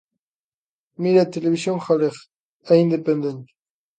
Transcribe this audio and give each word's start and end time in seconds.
Mire, 1.01 1.19
a 1.23 1.31
Televisión 1.35 1.77
Galega 1.85 2.21
é 2.73 2.75
independente. 2.85 3.51